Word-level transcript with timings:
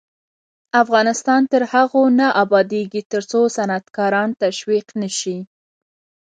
افغانستان 0.83 1.41
تر 1.51 1.61
هغو 1.73 2.03
نه 2.19 2.27
ابادیږي، 2.43 3.01
ترڅو 3.11 3.39
صنعتکاران 3.55 4.29
تشویق 4.43 4.87
نشي. 5.01 5.37